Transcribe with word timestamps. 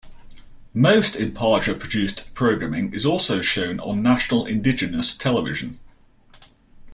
Most 0.73 1.13
Imparja-produced 1.13 2.33
programming 2.33 2.91
is 2.91 3.05
also 3.05 3.39
shown 3.43 3.79
on 3.81 4.01
National 4.01 4.47
Indigenous 4.47 5.15
Television. 5.15 5.79